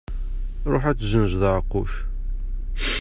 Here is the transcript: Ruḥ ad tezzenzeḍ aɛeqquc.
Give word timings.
Ruḥ 0.71 0.83
ad 0.85 0.97
tezzenzeḍ 0.97 1.43
aɛeqquc. 1.49 1.93